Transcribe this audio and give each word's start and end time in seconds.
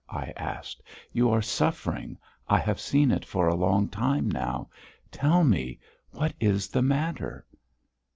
I 0.09 0.33
asked. 0.35 0.81
"You 1.11 1.29
are 1.29 1.43
suffering. 1.43 2.17
I 2.49 2.57
have 2.57 2.79
seen 2.79 3.11
it 3.11 3.23
for 3.23 3.47
a 3.47 3.53
long 3.53 3.87
time 3.87 4.31
now. 4.31 4.69
Tell 5.11 5.43
me, 5.43 5.77
what 6.09 6.33
is 6.39 6.69
the 6.69 6.81
matter?" 6.81 7.45